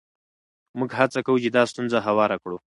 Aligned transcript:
موږ 0.77 0.89
هڅه 0.99 1.19
کوو 1.25 1.41
چې 1.43 1.49
دا 1.55 1.63
ستونزه 1.71 1.97
هواره 2.07 2.37
کړو. 2.43 2.57